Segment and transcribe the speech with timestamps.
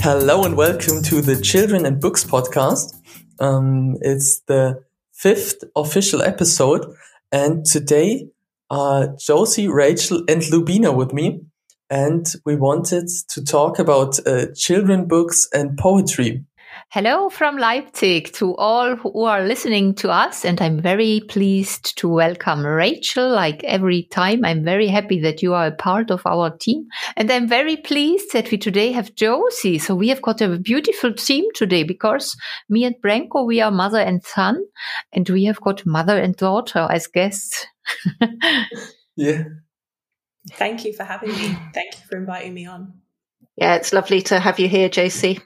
[0.00, 2.94] Hello and welcome to the Children and Books podcast.
[3.40, 6.94] Um, it's the fifth official episode,
[7.32, 8.28] and today
[8.70, 11.40] are Josie, Rachel, and Lubina with me,
[11.90, 16.44] and we wanted to talk about uh, children books and poetry.
[16.90, 20.44] Hello from Leipzig to all who are listening to us.
[20.44, 23.28] And I'm very pleased to welcome Rachel.
[23.28, 26.86] Like every time, I'm very happy that you are a part of our team.
[27.16, 29.78] And I'm very pleased that we today have Josie.
[29.78, 32.36] So we have got a beautiful team today because
[32.68, 34.64] me and Branko, we are mother and son.
[35.12, 37.66] And we have got mother and daughter as guests.
[39.16, 39.42] yeah.
[40.52, 41.58] Thank you for having me.
[41.74, 43.00] Thank you for inviting me on.
[43.56, 45.40] Yeah, it's lovely to have you here, Josie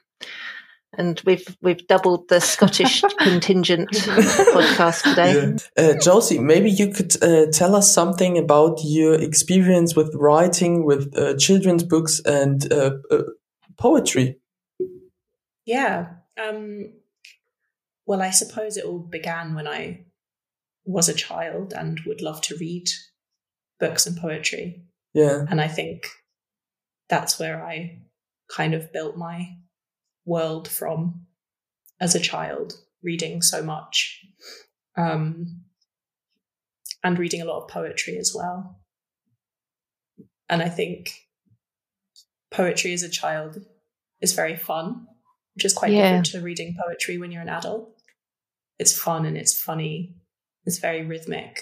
[0.96, 5.56] and we've we've doubled the Scottish contingent podcast today.
[5.76, 5.90] Yeah.
[5.90, 11.16] Uh, Josie, maybe you could uh, tell us something about your experience with writing, with
[11.16, 13.22] uh, children's books and uh, uh,
[13.78, 14.38] poetry.
[15.64, 16.08] Yeah.
[16.42, 16.94] Um,
[18.06, 20.06] well, I suppose it all began when I
[20.84, 22.88] was a child and would love to read
[23.78, 24.82] books and poetry.
[25.14, 25.44] Yeah.
[25.48, 26.08] And I think
[27.08, 28.00] that's where I
[28.50, 29.56] kind of built my
[30.30, 31.26] world from
[32.00, 34.24] as a child, reading so much
[34.96, 35.62] um,
[37.02, 38.80] and reading a lot of poetry as well.
[40.48, 41.10] And I think
[42.50, 43.58] poetry as a child
[44.20, 45.06] is very fun,
[45.54, 46.02] which is quite yeah.
[46.02, 47.90] different to reading poetry when you're an adult.
[48.78, 50.14] It's fun and it's funny.
[50.64, 51.60] It's very rhythmic.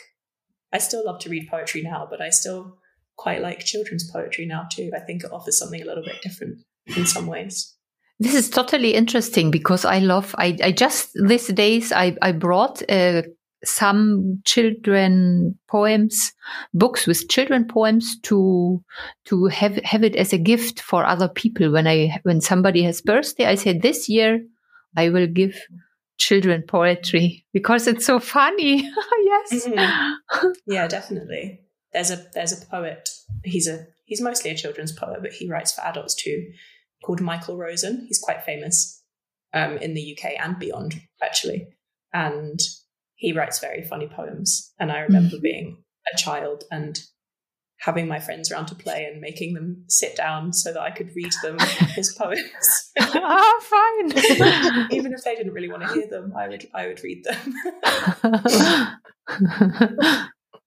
[0.73, 2.79] I still love to read poetry now, but I still
[3.17, 4.91] quite like children's poetry now too.
[4.95, 6.59] I think it offers something a little bit different
[6.97, 7.78] in some ways.
[8.21, 12.83] This is totally interesting because I love, I, I just these days, I, I brought
[12.91, 13.23] uh,
[13.65, 16.33] some children poems,
[16.75, 18.83] books with children poems to,
[19.27, 21.71] to have, have it as a gift for other people.
[21.71, 24.41] When I, when somebody has birthday, I said this year
[24.97, 25.57] I will give
[26.17, 28.83] children poetry because it's so funny.
[29.23, 29.67] yes.
[29.67, 30.49] Mm-hmm.
[30.67, 31.61] Yeah, definitely.
[31.93, 33.11] There's a, there's a poet.
[33.45, 36.53] He's a, he's mostly a children's poet, but he writes for adults too
[37.04, 38.04] called Michael Rosen.
[38.06, 39.03] He's quite famous
[39.54, 41.69] um, in the UK and beyond, actually.
[42.12, 42.60] And
[43.14, 44.72] he writes very funny poems.
[44.78, 45.42] And I remember mm-hmm.
[45.42, 46.98] being a child and
[47.81, 51.14] having my friends around to play and making them sit down so that I could
[51.14, 51.59] read them
[51.94, 52.41] his poems.
[53.00, 54.12] ah, fine.
[54.91, 57.54] Even if they didn't really want to hear them, I would I would read them.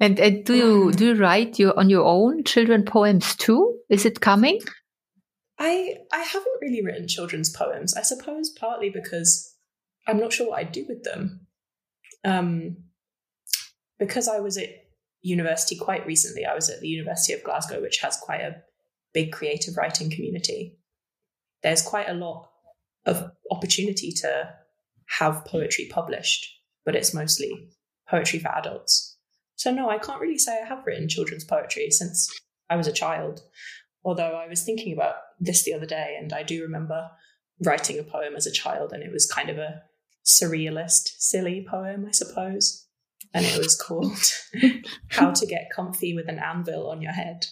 [0.00, 3.78] and, and do you do you write your on your own children poems too?
[3.88, 4.60] Is it coming?
[5.60, 7.94] I I haven't really written children's poems.
[7.94, 9.54] I suppose partly because
[10.08, 11.46] I'm not sure what I'd do with them.
[12.24, 12.78] Um,
[13.98, 14.70] because I was at
[15.20, 16.46] university quite recently.
[16.46, 18.56] I was at the University of Glasgow, which has quite a
[19.12, 20.78] big creative writing community.
[21.62, 22.48] There's quite a lot
[23.04, 24.54] of opportunity to
[25.18, 26.46] have poetry published,
[26.86, 27.68] but it's mostly
[28.08, 29.18] poetry for adults.
[29.56, 32.30] So no, I can't really say I have written children's poetry since
[32.70, 33.42] I was a child.
[34.04, 37.08] Although I was thinking about this the other day, and I do remember
[37.64, 39.82] writing a poem as a child, and it was kind of a
[40.24, 42.86] surrealist, silly poem, I suppose.
[43.32, 44.18] And it was called
[45.08, 47.46] How to Get Comfy with an Anvil on Your Head,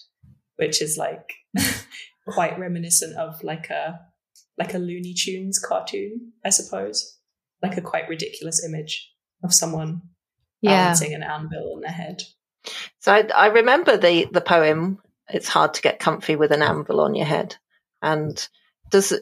[0.57, 1.35] which is like
[2.27, 4.01] quite reminiscent of like a
[4.57, 7.17] like a Looney Tunes cartoon, I suppose.
[7.63, 9.13] Like a quite ridiculous image
[9.43, 10.03] of someone
[10.61, 10.85] yeah.
[10.85, 12.23] balancing an anvil on their head.
[13.01, 14.99] So I, I remember the the poem
[15.31, 17.57] it's hard to get comfy with an anvil on your head.
[18.03, 18.49] And
[18.91, 19.13] does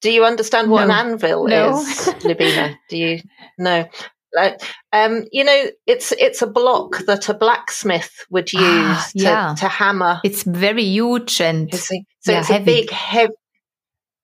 [0.00, 0.94] do you understand what no.
[0.94, 1.80] an anvil no.
[1.80, 1.86] is,
[2.22, 2.76] Lubina?
[2.88, 3.20] do you
[3.58, 3.88] know?
[4.34, 4.60] Like,
[4.92, 9.18] um, you know, it's it's a block that a blacksmith would ah, use ah, to,
[9.18, 9.54] yeah.
[9.58, 10.20] to hammer.
[10.24, 12.62] It's very huge and it's a, so yeah, it's heavy.
[12.62, 13.32] a big heavy.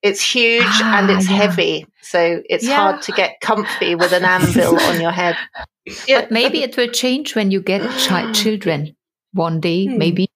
[0.02, 1.36] It's huge ah, and it's yeah.
[1.36, 5.36] heavy, so it's hard to get comfy with an anvil on your head.
[6.06, 8.94] But maybe it will change when you get chi- children
[9.32, 9.86] one day.
[9.86, 9.98] Hmm.
[9.98, 10.28] Maybe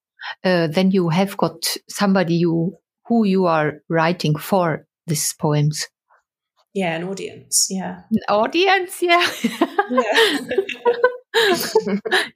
[0.43, 2.75] uh, then you have got somebody you
[3.07, 5.87] who you are writing for these poems.
[6.73, 7.67] Yeah, an audience.
[7.69, 9.01] Yeah, an audience.
[9.01, 9.25] Yeah,
[9.89, 10.39] yeah.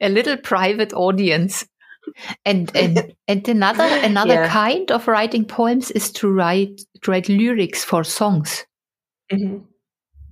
[0.00, 1.64] a little private audience.
[2.44, 4.48] And and and another another yeah.
[4.48, 8.66] kind of writing poems is to write to write lyrics for songs.
[9.32, 9.58] Mm-hmm.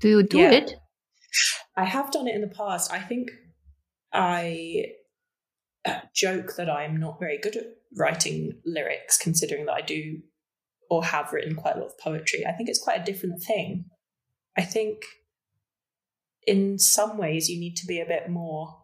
[0.01, 0.51] Do you do yeah.
[0.51, 0.75] it?
[1.77, 2.93] I have done it in the past.
[2.93, 3.31] I think
[4.13, 4.87] I
[6.15, 7.67] joke that I'm not very good at
[7.97, 10.21] writing lyrics, considering that I do
[10.89, 12.45] or have written quite a lot of poetry.
[12.47, 13.85] I think it's quite a different thing.
[14.57, 15.03] I think
[16.47, 18.77] in some ways you need to be a bit more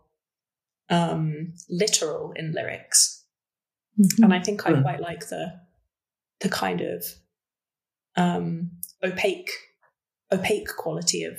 [0.88, 3.24] um, literal in lyrics.
[3.98, 4.24] Mm-hmm.
[4.24, 5.60] And I think I quite like the
[6.40, 7.04] the kind of
[8.16, 8.70] um,
[9.02, 9.50] opaque,
[10.32, 11.38] opaque quality of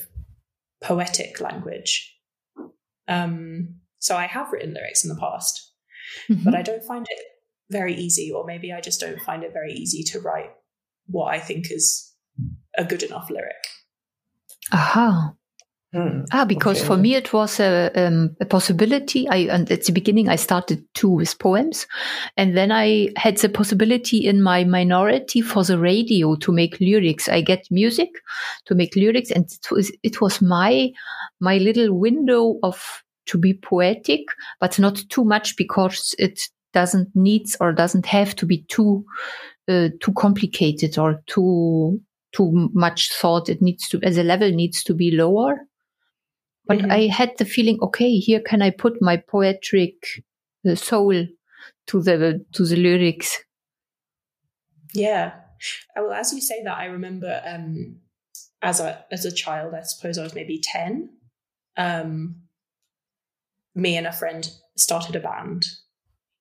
[0.82, 2.16] poetic language.
[3.08, 5.67] Um, so I have written lyrics in the past,
[6.30, 6.44] mm-hmm.
[6.44, 7.20] but I don't find it
[7.70, 10.52] very easy, or maybe I just don't find it very easy to write
[11.08, 12.14] what I think is
[12.78, 13.56] a good enough lyric.
[14.72, 15.34] Aha.
[15.94, 16.24] Hmm.
[16.34, 16.88] Ah, because okay.
[16.88, 19.28] for me it was a, um, a possibility.
[19.30, 21.88] I and at the beginning I started too with poems,
[22.36, 27.30] and then I had the possibility in my minority for the radio to make lyrics.
[27.30, 28.10] I get music
[28.66, 30.92] to make lyrics, and it was it was my
[31.40, 34.22] my little window of to be poetic,
[34.60, 36.42] but not too much because it
[36.74, 39.06] doesn't needs or doesn't have to be too
[39.68, 42.02] uh, too complicated or too
[42.34, 43.50] too much thought.
[43.50, 45.60] It needs to as a level needs to be lower.
[46.66, 46.92] But mm-hmm.
[46.92, 49.94] I had the feeling, okay, here can I put my poetic
[50.68, 51.28] uh, soul
[51.88, 53.40] to the to the lyrics.
[54.94, 55.34] Yeah,
[55.96, 57.98] well, as you say that, I remember um,
[58.62, 59.74] as a as a child.
[59.74, 61.10] I suppose I was maybe ten.
[61.76, 62.47] Um,
[63.78, 65.64] me and a friend started a band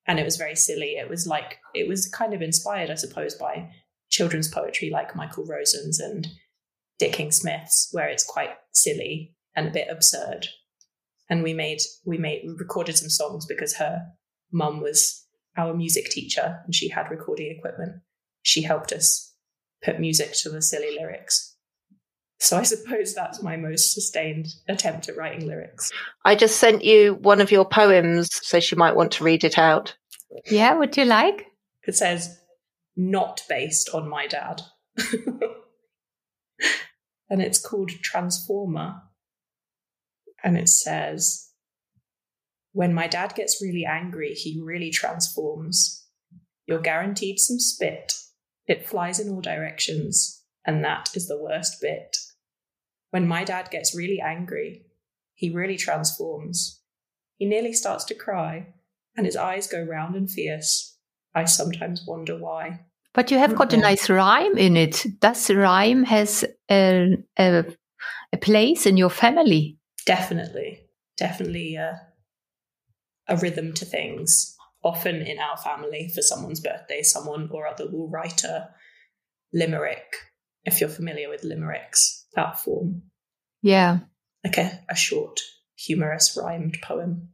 [0.07, 0.97] and it was very silly.
[0.97, 3.71] It was like it was kind of inspired, I suppose, by
[4.09, 6.27] children's poetry like Michael Rosen's and
[6.99, 10.47] Dick King Smith's, where it's quite silly and a bit absurd.
[11.29, 14.07] And we made we made recorded some songs because her
[14.53, 18.03] mum was our music teacher and she had recording equipment.
[18.43, 19.35] She helped us
[19.85, 21.56] put music to the silly lyrics.
[22.39, 25.91] So I suppose that's my most sustained attempt at writing lyrics.
[26.25, 29.59] I just sent you one of your poems, so she might want to read it
[29.59, 29.97] out.
[30.51, 31.47] Yeah, would you like?
[31.87, 32.39] It says,
[32.97, 34.63] not based on my dad.
[37.31, 39.03] and it's called Transformer.
[40.45, 41.51] And it says,
[42.73, 46.07] when my dad gets really angry, he really transforms.
[46.67, 48.13] You're guaranteed some spit.
[48.67, 52.17] It flies in all directions, and that is the worst bit.
[53.17, 54.85] When my dad gets really angry,
[55.33, 56.83] he really transforms.
[57.39, 58.75] He nearly starts to cry,
[59.17, 60.99] and his eyes go round and fierce.
[61.35, 62.81] I sometimes wonder why.
[63.15, 63.85] But you have got a mm-hmm.
[63.85, 65.07] nice rhyme in it.
[65.19, 67.65] Does rhyme has a, a,
[68.35, 69.79] a place in your family?
[70.05, 70.81] Definitely,
[71.17, 71.99] definitely a,
[73.29, 74.55] a rhythm to things.
[74.85, 78.69] Often in our family, for someone's birthday, someone or other will write a
[79.55, 80.17] limerick.
[80.67, 83.03] If you're familiar with limericks, that form.
[83.63, 83.99] Yeah.
[84.45, 85.41] Like a, a short,
[85.75, 87.31] humorous, rhymed poem.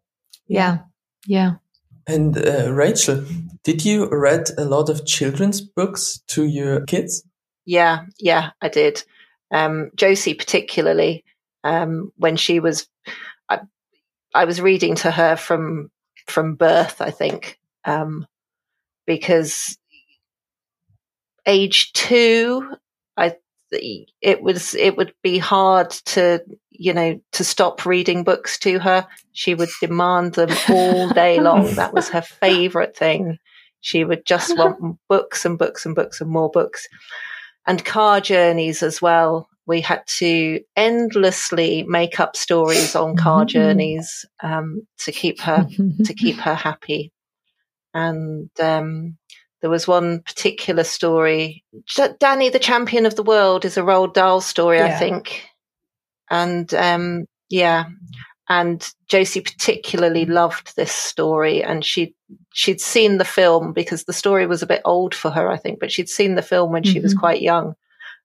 [0.47, 0.79] Yeah.
[1.27, 1.55] Yeah.
[2.07, 3.25] And uh, Rachel,
[3.63, 7.25] did you read a lot of children's books to your kids?
[7.65, 9.05] Yeah, yeah, I did.
[9.53, 11.25] Um, Josie, particularly,
[11.63, 12.89] um, when she was,
[13.49, 13.61] I,
[14.35, 15.91] I, was reading to her from
[16.27, 18.27] from birth, I think, um,
[19.07, 19.79] because
[21.47, 22.75] age two,
[23.17, 23.37] I
[23.73, 29.07] it was it would be hard to you know to stop reading books to her.
[29.33, 31.75] She would demand them all day long.
[31.75, 33.39] That was her favorite thing.
[33.81, 36.89] She would just want books and books and books and more books.
[37.67, 39.49] And car journeys as well.
[39.67, 45.69] We had to endlessly make up stories on car journeys um, to keep her
[46.05, 47.13] to keep her happy.
[47.95, 49.19] And um,
[49.63, 51.65] there was one particular story.
[52.19, 54.87] Danny, the champion of the world, is a Roald Dahl story, yeah.
[54.87, 55.49] I think.
[56.29, 57.85] And um, yeah,
[58.49, 62.15] and Josie particularly loved this story, and she
[62.53, 65.79] she'd seen the film because the story was a bit old for her, I think,
[65.79, 66.93] but she'd seen the film when mm-hmm.
[66.93, 67.21] she was mm-hmm.
[67.21, 67.77] quite young,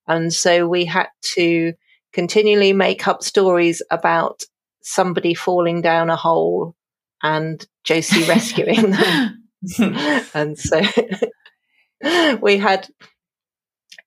[0.07, 1.73] and so we had to
[2.13, 4.41] continually make up stories about
[4.81, 6.75] somebody falling down a hole
[7.21, 9.43] and Josie rescuing them.
[10.33, 10.81] and so
[12.41, 12.87] we had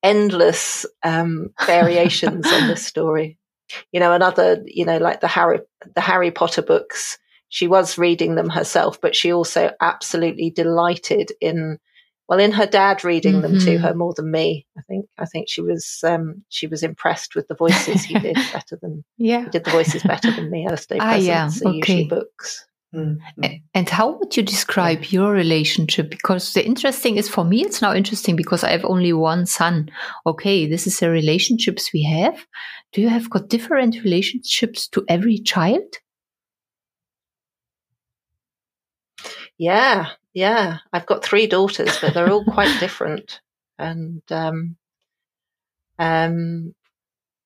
[0.03, 3.39] endless um, variations on this story.
[3.93, 5.61] You know, another, you know, like the Harry
[5.95, 7.19] the Harry Potter books.
[7.49, 11.79] She was reading them herself, but she also absolutely delighted in
[12.31, 13.43] well in her dad reading mm-hmm.
[13.43, 13.83] them to mm-hmm.
[13.85, 17.47] her more than me i think i think she was um, she was impressed with
[17.49, 20.87] the voices he did better than yeah he did the voices better than me Earth
[20.89, 21.69] Day ah, presents yeah.
[21.69, 21.77] okay.
[21.77, 23.53] usually books Mm-hmm.
[23.73, 26.11] And how would you describe your relationship?
[26.11, 29.91] Because the interesting is for me, it's now interesting because I have only one son.
[30.27, 32.47] Okay, this is the relationships we have.
[32.93, 35.99] Do you have got different relationships to every child?
[39.57, 40.79] Yeah, yeah.
[40.93, 43.41] I've got three daughters, but they're all quite different.
[43.79, 44.77] And um,
[45.99, 46.75] um,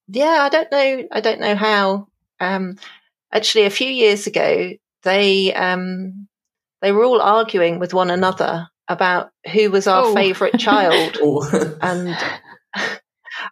[0.09, 1.05] yeah, I don't know.
[1.13, 2.09] I don't know how.
[2.41, 2.77] Um,
[3.31, 4.73] actually, a few years ago,
[5.05, 6.29] they um,
[6.83, 10.15] they were all arguing with one another about who was our oh.
[10.15, 11.79] favourite child, oh.
[11.81, 12.17] and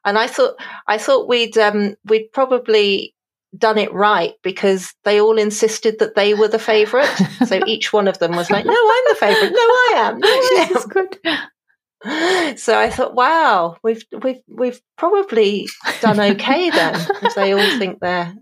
[0.04, 0.56] and I thought
[0.86, 3.14] I thought we'd um, we'd probably
[3.56, 7.14] done it right because they all insisted that they were the favourite.
[7.46, 9.52] so each one of them was like, "No, I'm the favourite.
[9.52, 10.18] No, I am.
[10.18, 12.58] No, I am." good.
[12.58, 15.68] So I thought, wow, we've we've we've probably
[16.00, 18.34] done okay then, because they all think they're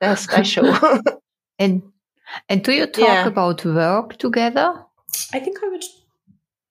[0.00, 0.72] they're special.
[1.58, 1.82] and
[2.48, 3.26] and do you talk yeah.
[3.26, 4.84] about work together?
[5.32, 5.84] I think I would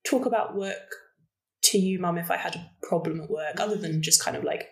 [0.06, 0.96] talk about work
[1.63, 4.44] to you, Mum, if I had a problem at work, other than just kind of
[4.44, 4.70] like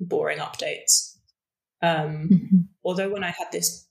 [0.00, 1.16] boring updates.
[1.82, 2.58] Um, mm-hmm.
[2.84, 3.88] Although when I had this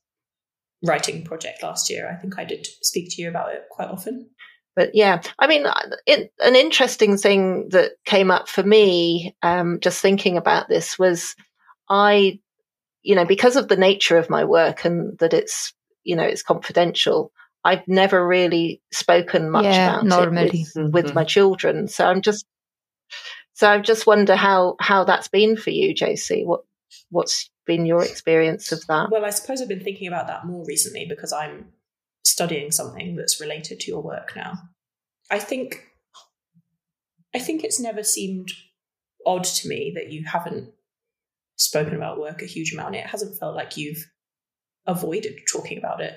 [0.84, 4.30] writing project last year, I think I did speak to you about it quite often.
[4.76, 5.66] But yeah, I mean,
[6.08, 11.36] it, an interesting thing that came up for me, um, just thinking about this was
[11.90, 12.40] I,
[13.04, 16.44] you know, because of the nature of my work and that it's, you know, it's
[16.44, 17.32] confidential,
[17.64, 20.46] I've never really spoken much yeah, about normally.
[20.48, 20.92] it with, mm-hmm.
[20.92, 21.88] with, my children.
[21.88, 22.46] So I'm just,
[23.54, 26.44] so I just wonder how how that's been for you, Josie.
[26.46, 26.62] What
[27.10, 29.12] what's been your experience of that?
[29.12, 31.68] Well, I suppose I've been thinking about that more recently because I'm
[32.24, 34.54] studying something that's related to your work now.
[35.30, 35.86] I think
[37.36, 38.52] I think it's never seemed
[39.26, 40.72] odd to me that you haven't
[41.58, 42.96] spoken about work a huge amount.
[42.96, 44.10] It hasn't felt like you've
[44.88, 46.14] avoided talking about it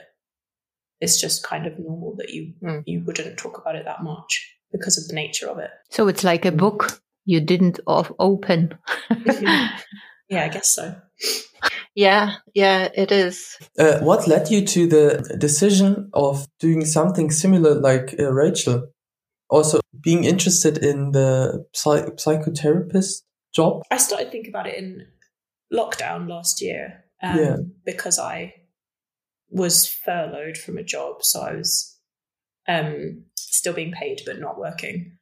[1.01, 2.83] it's just kind of normal that you mm.
[2.87, 5.71] you wouldn't talk about it that much because of the nature of it.
[5.91, 8.77] So it's like a book you didn't open.
[9.41, 10.97] yeah, I guess so.
[11.95, 13.57] Yeah, yeah, it is.
[13.79, 18.89] Uh, what led you to the decision of doing something similar like uh, Rachel?
[19.49, 23.23] Also, being interested in the psych- psychotherapist
[23.55, 23.83] job?
[23.91, 25.07] I started thinking about it in
[25.73, 27.57] lockdown last year um, yeah.
[27.85, 28.55] because I
[29.51, 31.99] was furloughed from a job, so I was
[32.69, 35.19] um, still being paid but not working.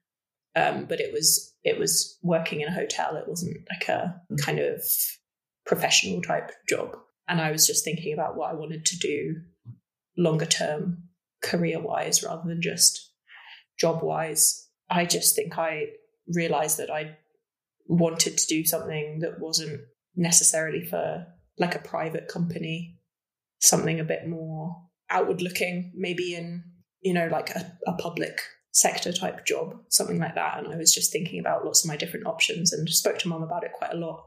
[0.55, 3.17] Um, but it was it was working in a hotel.
[3.17, 4.83] It wasn't like a kind of
[5.65, 6.97] professional type job.
[7.29, 9.37] And I was just thinking about what I wanted to do
[10.19, 11.05] longer term,
[11.43, 13.13] career wise, rather than just
[13.79, 14.69] job wise.
[14.91, 15.87] I just think I
[16.35, 17.17] realized that I
[17.87, 19.81] wanted to do something that wasn't
[20.17, 21.27] necessarily for
[21.59, 22.99] like a private company
[23.63, 24.77] something a bit more
[25.09, 26.65] outward looking, maybe in,
[27.01, 28.41] you know, like a, a public
[28.73, 30.59] sector type job, something like that.
[30.59, 33.43] And I was just thinking about lots of my different options and spoke to mom
[33.43, 34.25] about it quite a lot.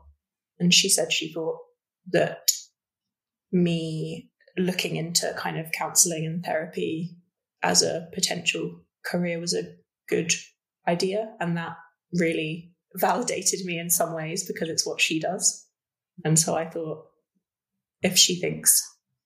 [0.58, 1.58] And she said she thought
[2.14, 2.52] that
[3.52, 7.18] me looking into kind of counseling and therapy
[7.62, 9.74] as a potential career was a
[10.08, 10.32] good
[10.88, 11.36] idea.
[11.42, 11.76] And that
[12.14, 15.68] really validated me in some ways because it's what she does.
[16.24, 17.08] And so I thought,
[18.06, 18.82] if she thinks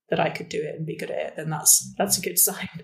[0.10, 2.40] that I could do it and be good at it, then that's that's a good
[2.40, 2.82] sign.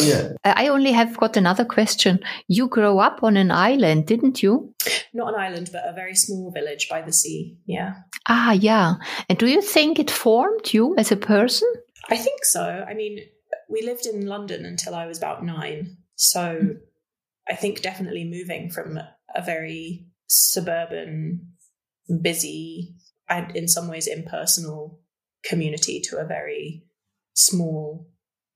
[0.00, 0.32] yeah.
[0.44, 2.20] I only have got another question.
[2.48, 4.74] You grew up on an island, didn't you?
[5.12, 7.56] Not an island, but a very small village by the sea.
[7.66, 7.94] Yeah.
[8.28, 8.94] Ah, yeah.
[9.28, 11.70] And do you think it formed you as a person?
[12.10, 12.84] I think so.
[12.88, 13.20] I mean,
[13.68, 15.98] we lived in London until I was about nine.
[16.16, 16.76] So mm.
[17.48, 18.98] I think definitely moving from
[19.34, 21.52] a very suburban,
[22.22, 22.96] busy,
[23.28, 25.00] and in some ways impersonal
[25.44, 26.84] community to a very
[27.34, 28.08] small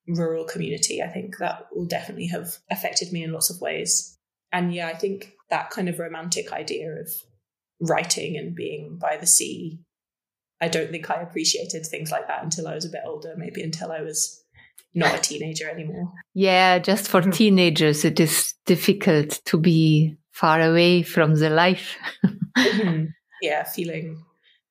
[0.07, 4.17] rural community, I think that will definitely have affected me in lots of ways.
[4.53, 7.11] And yeah, I think that kind of romantic idea of
[7.81, 9.81] writing and being by the sea,
[10.61, 13.63] I don't think I appreciated things like that until I was a bit older, maybe
[13.63, 14.43] until I was
[14.95, 16.13] not a teenager anymore.
[16.35, 21.97] Yeah, just for teenagers, it is difficult to be far away from the life.
[22.57, 23.07] mm-hmm.
[23.43, 24.23] Yeah, feeling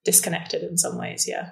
[0.07, 1.27] disconnected in some ways.
[1.27, 1.49] Yeah.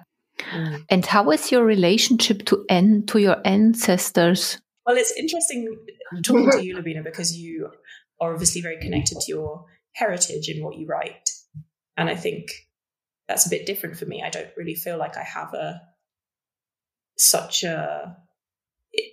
[0.51, 0.85] Mm.
[0.89, 4.59] And how is your relationship to en- to your ancestors?
[4.85, 5.77] Well, it's interesting
[6.23, 7.69] talking to you, Lubina, because you
[8.21, 11.29] are obviously very connected to your heritage in what you write.
[11.97, 12.45] And I think
[13.27, 14.23] that's a bit different for me.
[14.25, 15.81] I don't really feel like I have a
[17.17, 18.15] such a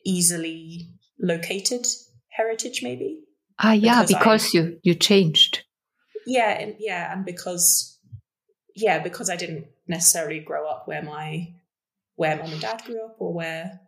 [0.04, 0.88] easily
[1.20, 1.87] located
[2.30, 3.22] heritage, maybe.
[3.58, 5.64] Ah, yeah, because, because I, you you changed.
[6.26, 7.91] Yeah, and yeah, and because
[8.75, 11.52] yeah, because I didn't necessarily grow up where my
[12.17, 13.81] where mom and dad grew up or where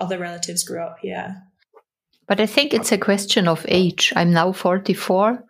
[0.00, 0.98] other relatives grew up.
[1.02, 1.34] Yeah.
[2.26, 4.12] But I think it's a question of age.
[4.16, 5.44] I'm now 44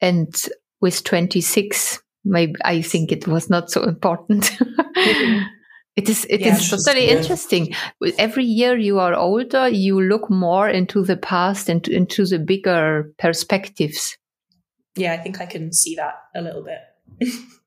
[0.00, 0.34] and
[0.80, 4.44] with 26, maybe I think it was not so important.
[4.44, 5.42] mm-hmm.
[5.94, 7.18] It is it yeah, is totally yeah.
[7.18, 7.74] interesting.
[8.16, 13.12] Every year you are older, you look more into the past and into the bigger
[13.18, 14.16] perspectives.
[14.96, 16.80] Yeah, I think I can see that a little bit.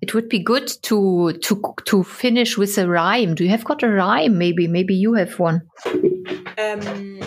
[0.00, 3.34] it would be good to to to finish with a rhyme.
[3.34, 4.38] Do you have got a rhyme?
[4.38, 5.62] Maybe maybe you have one.
[6.58, 7.20] Um,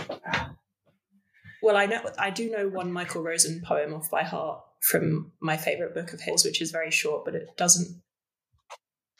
[1.61, 5.55] well, I know I do know one Michael Rosen poem off by heart from my
[5.55, 8.01] favorite book of his, which is very short, but it doesn't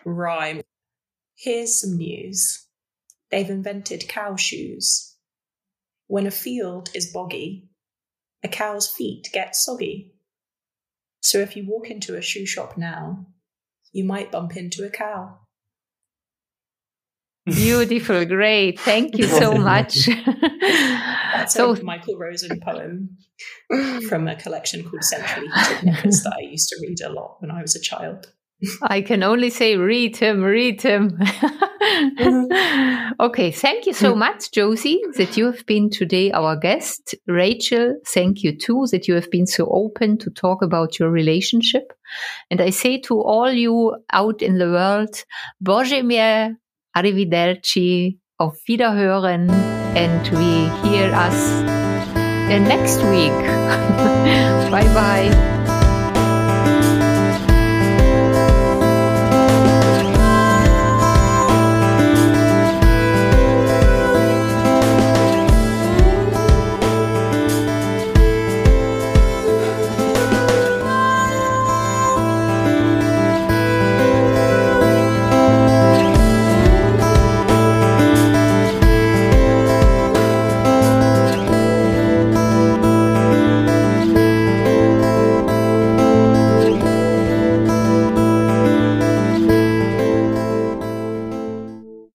[0.04, 0.62] rhyme.
[1.36, 2.68] Here's some news.
[3.32, 5.16] They've invented cow shoes.
[6.08, 7.70] When a field is boggy,
[8.44, 10.12] a cow's feet get soggy.
[11.22, 13.26] So if you walk into a shoe shop now,
[13.94, 15.40] you might bump into a cow.
[17.46, 18.80] Beautiful, great.
[18.80, 20.06] Thank you so much.
[20.06, 23.18] That's so, a Michael Rosen poem
[24.08, 27.52] from a collection called Centrally Heated Knickers that I used to read a lot when
[27.52, 28.32] I was a child.
[28.82, 31.18] I can only say read him, read him.
[31.18, 33.12] Mm-hmm.
[33.20, 34.18] okay, thank you so mm.
[34.20, 37.16] much, Josie, that you have been today our guest.
[37.28, 41.94] Rachel, thank you too that you have been so open to talk about your relationship.
[42.50, 45.26] And I say to all you out in the world,
[45.62, 46.56] Boże mnie,
[46.96, 49.50] arrivederci, auf Wiederhören,
[49.96, 51.62] and we hear us
[52.50, 53.32] next week.
[54.72, 55.63] bye bye.